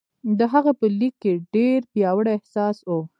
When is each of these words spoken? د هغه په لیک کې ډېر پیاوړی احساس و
د 0.37 0.39
هغه 0.53 0.71
په 0.79 0.85
لیک 0.99 1.13
کې 1.23 1.33
ډېر 1.53 1.79
پیاوړی 1.91 2.31
احساس 2.37 2.77
و 2.87 2.89